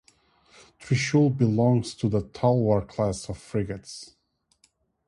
"Trishul" 0.79 1.29
belongs 1.37 1.93
to 1.93 2.09
the 2.09 2.23
"Talwar"-class 2.23 3.29
of 3.29 3.37
frigates. 3.37 4.15